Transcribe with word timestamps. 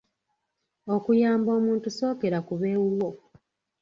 Okuyamba 0.95 1.49
omuntu 1.59 1.87
sookera 1.97 2.39
ku 2.47 2.53
b'ewuwo 2.59 3.09